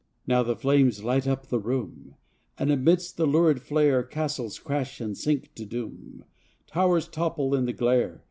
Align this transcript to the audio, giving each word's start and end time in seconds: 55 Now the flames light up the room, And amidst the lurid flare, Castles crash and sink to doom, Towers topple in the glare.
55 0.23 0.27
Now 0.29 0.41
the 0.41 0.55
flames 0.55 1.03
light 1.03 1.27
up 1.27 1.45
the 1.49 1.59
room, 1.59 2.15
And 2.57 2.71
amidst 2.71 3.17
the 3.17 3.27
lurid 3.27 3.61
flare, 3.61 4.01
Castles 4.01 4.57
crash 4.57 4.99
and 4.99 5.15
sink 5.15 5.53
to 5.53 5.63
doom, 5.63 6.23
Towers 6.65 7.07
topple 7.07 7.53
in 7.53 7.65
the 7.65 7.73
glare. 7.73 8.19